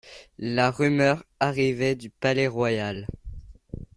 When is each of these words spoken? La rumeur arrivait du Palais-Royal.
La 0.39 0.71
rumeur 0.71 1.23
arrivait 1.39 1.93
du 1.93 2.09
Palais-Royal. 2.09 3.05